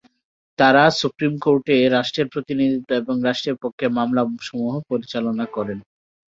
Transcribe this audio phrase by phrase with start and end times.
[0.59, 5.79] তারা সুপ্রিম কোর্টে রাষ্ট্রের প্রতিনিধিত্ব এবং রাষ্ট্রের পক্ষে মামলাসমূহ পরিচালনা করেন।